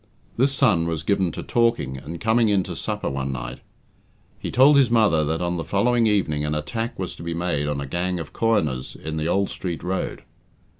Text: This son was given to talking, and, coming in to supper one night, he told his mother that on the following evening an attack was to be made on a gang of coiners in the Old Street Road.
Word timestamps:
This 0.35 0.51
son 0.51 0.87
was 0.87 1.03
given 1.03 1.31
to 1.33 1.43
talking, 1.43 1.95
and, 1.95 2.19
coming 2.19 2.49
in 2.49 2.63
to 2.63 2.75
supper 2.75 3.07
one 3.07 3.31
night, 3.31 3.59
he 4.39 4.49
told 4.49 4.75
his 4.75 4.89
mother 4.89 5.23
that 5.23 5.43
on 5.43 5.57
the 5.57 5.63
following 5.63 6.07
evening 6.07 6.43
an 6.43 6.55
attack 6.55 6.97
was 6.97 7.13
to 7.17 7.21
be 7.21 7.35
made 7.35 7.67
on 7.67 7.79
a 7.79 7.85
gang 7.85 8.19
of 8.19 8.33
coiners 8.33 8.95
in 8.95 9.17
the 9.17 9.27
Old 9.27 9.51
Street 9.51 9.83
Road. 9.83 10.23